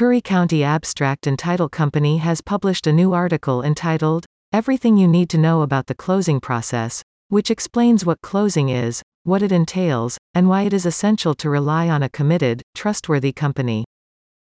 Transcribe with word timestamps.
Curry 0.00 0.22
County 0.22 0.64
Abstract 0.64 1.26
and 1.26 1.38
Title 1.38 1.68
Company 1.68 2.16
has 2.16 2.40
published 2.40 2.86
a 2.86 2.92
new 3.00 3.12
article 3.12 3.62
entitled, 3.62 4.24
Everything 4.50 4.96
You 4.96 5.06
Need 5.06 5.28
to 5.28 5.36
Know 5.36 5.60
About 5.60 5.88
the 5.88 5.94
Closing 5.94 6.40
Process, 6.40 7.02
which 7.28 7.50
explains 7.50 8.06
what 8.06 8.22
closing 8.22 8.70
is, 8.70 9.02
what 9.24 9.42
it 9.42 9.52
entails, 9.52 10.16
and 10.32 10.48
why 10.48 10.62
it 10.62 10.72
is 10.72 10.86
essential 10.86 11.34
to 11.34 11.50
rely 11.50 11.90
on 11.90 12.02
a 12.02 12.08
committed, 12.08 12.62
trustworthy 12.74 13.30
company. 13.30 13.84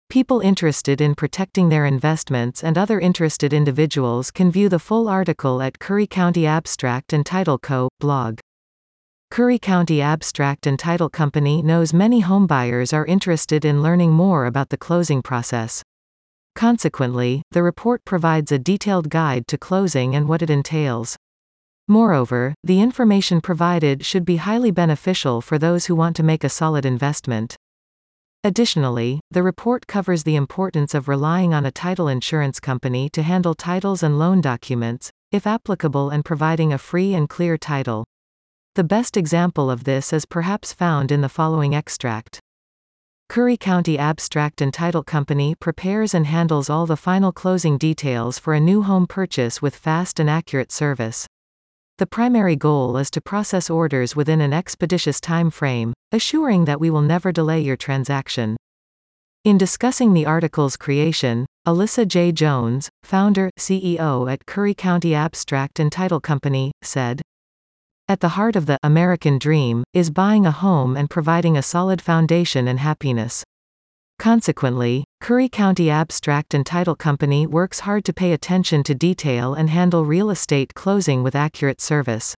People 0.09 0.41
interested 0.41 1.03
in 1.03 1.15
protecting 1.15 1.69
their 1.69 1.85
investments 1.85 2.65
and 2.65 2.79
other 2.79 2.99
interested 2.99 3.53
individuals 3.53 4.31
can 4.31 4.51
view 4.51 4.71
the 4.71 4.79
full 4.79 5.07
article 5.07 5.61
at 5.61 5.79
Curry 5.79 6.07
County 6.07 6.47
Abstract 6.47 7.13
and 7.13 7.27
Title 7.27 7.59
Co. 7.59 7.91
blog. 8.01 8.39
Curry 9.33 9.59
County 9.59 10.03
Abstract 10.03 10.67
and 10.67 10.79
Title 10.79 11.09
Company 11.09 11.63
knows 11.63 11.95
many 11.95 12.21
homebuyers 12.21 12.93
are 12.93 13.07
interested 13.07 13.65
in 13.65 13.81
learning 13.81 14.13
more 14.13 14.45
about 14.45 14.69
the 14.69 14.77
closing 14.77 15.23
process. 15.23 15.83
Consequently, 16.55 17.41
the 17.51 17.63
report 17.63 18.05
provides 18.05 18.53
a 18.53 18.59
detailed 18.59 19.09
guide 19.09 19.47
to 19.47 19.57
closing 19.57 20.15
and 20.15 20.29
what 20.29 20.43
it 20.43 20.51
entails. 20.51 21.17
Moreover, 21.89 22.55
the 22.63 22.83
information 22.83 23.41
provided 23.41 24.05
should 24.05 24.27
be 24.27 24.37
highly 24.37 24.71
beneficial 24.71 25.41
for 25.41 25.59
those 25.59 25.87
who 25.87 25.95
want 25.95 26.15
to 26.17 26.23
make 26.23 26.45
a 26.45 26.51
solid 26.51 26.85
investment. 26.85 27.57
Additionally, 28.45 29.21
the 29.31 29.43
report 29.43 29.87
covers 29.87 30.25
the 30.25 30.37
importance 30.37 30.93
of 30.93 31.09
relying 31.09 31.55
on 31.55 31.65
a 31.65 31.71
title 31.71 32.07
insurance 32.07 32.61
company 32.61 33.09
to 33.09 33.23
handle 33.23 33.55
titles 33.55 34.03
and 34.03 34.19
loan 34.19 34.43
documents, 34.43 35.11
if 35.31 35.47
applicable 35.47 36.11
and 36.11 36.23
providing 36.23 36.71
a 36.71 36.77
free 36.77 37.15
and 37.15 37.31
clear 37.31 37.57
title. 37.57 38.05
The 38.75 38.85
best 38.85 39.19
example 39.19 39.71
of 39.71 39.85
this 39.85 40.15
is 40.15 40.25
perhaps 40.25 40.73
found 40.73 41.13
in 41.13 41.21
the 41.21 41.29
following 41.29 41.75
extract. 41.75 42.41
Curry 43.29 43.59
County 43.59 43.99
Abstract 43.99 44.63
and 44.63 44.73
Title 44.73 45.03
Company 45.03 45.55
prepares 45.55 46.15
and 46.15 46.27
handles 46.27 46.71
all 46.71 46.87
the 46.87 46.97
final 46.97 47.33
closing 47.33 47.77
details 47.77 48.39
for 48.39 48.55
a 48.55 48.61
new 48.61 48.81
home 48.81 49.07
purchase 49.07 49.61
with 49.61 49.77
fast 49.77 50.19
and 50.19 50.31
accurate 50.31 50.73
service. 50.73 51.27
The 51.99 52.07
primary 52.07 52.57
goal 52.57 52.97
is 52.97 53.11
to 53.11 53.21
process 53.21 53.69
orders 53.69 54.17
within 54.17 54.41
an 54.41 54.55
expeditious 54.55 55.21
time 55.21 55.51
frame, 55.51 55.93
assuring 56.11 56.65
that 56.65 56.81
we 56.81 56.89
will 56.89 57.03
never 57.03 57.31
delay 57.31 57.61
your 57.61 57.77
transaction. 57.77 58.57
In 59.45 59.59
discussing 59.59 60.15
the 60.15 60.25
article's 60.25 60.79
creation, 60.79 61.45
Alyssa 61.69 62.09
J. 62.09 62.33
Jones, 62.33 62.89
founder, 63.03 63.51
CEO 63.59 64.33
at 64.33 64.47
Curry 64.47 64.73
County 64.73 65.15
Abstract 65.15 65.79
and 65.79 65.93
Title 65.93 66.21
Company, 66.21 66.73
said, 66.81 67.21
at 68.13 68.21
the 68.21 68.37
heart 68.37 68.57
of 68.57 68.67
the 68.67 68.79
American 68.83 69.39
dream 69.39 69.83
is 69.95 70.11
buying 70.11 70.45
a 70.45 70.51
home 70.51 70.99
and 70.99 71.09
providing 71.09 71.57
a 71.57 71.63
solid 71.63 72.03
foundation 72.03 72.69
and 72.69 72.79
happiness. 72.79 73.43
Consequently, 74.19 75.05
Curry 75.23 75.49
County 75.49 75.89
Abstract 75.89 76.53
and 76.53 76.67
Title 76.67 76.95
Company 76.95 77.47
works 77.47 77.81
hard 77.81 78.05
to 78.05 78.13
pay 78.13 78.33
attention 78.33 78.83
to 78.83 78.95
detail 78.95 79.55
and 79.55 79.71
handle 79.71 80.05
real 80.05 80.29
estate 80.29 80.75
closing 80.75 81.23
with 81.23 81.35
accurate 81.35 81.81
service. 81.81 82.35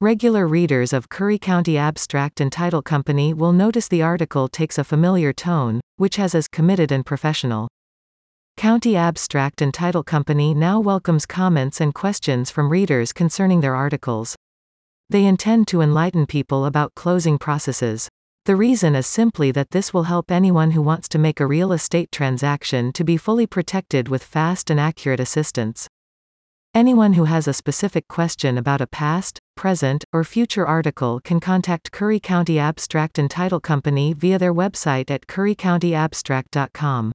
Regular 0.00 0.48
readers 0.48 0.92
of 0.92 1.08
Curry 1.08 1.38
County 1.38 1.78
Abstract 1.78 2.40
and 2.40 2.50
Title 2.50 2.82
Company 2.82 3.32
will 3.32 3.52
notice 3.52 3.86
the 3.86 4.02
article 4.02 4.48
takes 4.48 4.76
a 4.76 4.82
familiar 4.82 5.32
tone, 5.32 5.80
which 5.98 6.16
has 6.16 6.34
as 6.34 6.48
committed 6.48 6.90
and 6.90 7.06
professional. 7.06 7.68
County 8.56 8.96
Abstract 8.96 9.62
and 9.62 9.72
Title 9.72 10.02
Company 10.02 10.52
now 10.52 10.80
welcomes 10.80 11.26
comments 11.26 11.80
and 11.80 11.94
questions 11.94 12.50
from 12.50 12.70
readers 12.70 13.12
concerning 13.12 13.60
their 13.60 13.76
articles. 13.76 14.34
They 15.10 15.26
intend 15.26 15.66
to 15.68 15.80
enlighten 15.80 16.26
people 16.26 16.64
about 16.64 16.94
closing 16.94 17.36
processes. 17.36 18.08
The 18.44 18.54
reason 18.54 18.94
is 18.94 19.08
simply 19.08 19.50
that 19.50 19.72
this 19.72 19.92
will 19.92 20.04
help 20.04 20.30
anyone 20.30 20.70
who 20.70 20.82
wants 20.82 21.08
to 21.08 21.18
make 21.18 21.40
a 21.40 21.48
real 21.48 21.72
estate 21.72 22.12
transaction 22.12 22.92
to 22.92 23.02
be 23.02 23.16
fully 23.16 23.44
protected 23.44 24.08
with 24.08 24.22
fast 24.22 24.70
and 24.70 24.78
accurate 24.78 25.18
assistance. 25.18 25.88
Anyone 26.74 27.14
who 27.14 27.24
has 27.24 27.48
a 27.48 27.52
specific 27.52 28.06
question 28.06 28.56
about 28.56 28.80
a 28.80 28.86
past, 28.86 29.40
present, 29.56 30.04
or 30.12 30.22
future 30.22 30.64
article 30.64 31.18
can 31.24 31.40
contact 31.40 31.90
Curry 31.90 32.20
County 32.20 32.60
Abstract 32.60 33.18
and 33.18 33.28
Title 33.28 33.58
Company 33.58 34.12
via 34.12 34.38
their 34.38 34.54
website 34.54 35.10
at 35.10 35.26
currycountyabstract.com. 35.26 37.10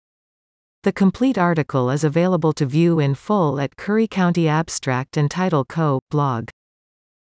The 0.83 0.91
complete 0.91 1.37
article 1.37 1.89
is 1.89 2.03
available 2.03 2.51
to 2.53 2.65
view 2.65 2.99
in 2.99 3.15
full 3.15 3.57
at 3.57 3.77
Curry 3.77 4.09
County 4.09 4.49
Abstract 4.49 5.15
and 5.15 5.31
Title 5.31 5.63
Co. 5.63 6.01
blog. 6.11 6.49